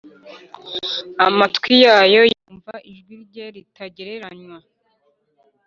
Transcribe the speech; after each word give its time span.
amatwi 1.25 1.73
yabo 1.83 2.21
yumva 2.31 2.73
ijwi 2.93 3.15
rye 3.27 3.45
ritagereranywa 3.55 4.57